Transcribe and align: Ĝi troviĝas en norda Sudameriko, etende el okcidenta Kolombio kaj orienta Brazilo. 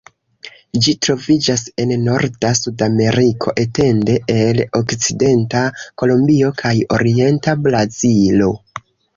Ĝi 0.85 0.93
troviĝas 1.07 1.63
en 1.83 1.91
norda 2.05 2.51
Sudameriko, 2.61 3.53
etende 3.65 4.15
el 4.39 4.63
okcidenta 4.81 5.63
Kolombio 6.03 6.51
kaj 6.63 6.75
orienta 7.01 7.57
Brazilo. 7.69 8.51